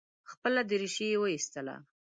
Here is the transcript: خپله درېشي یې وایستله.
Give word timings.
خپله 0.31 0.61
درېشي 0.71 1.05
یې 1.11 1.17
وایستله. 1.21 1.75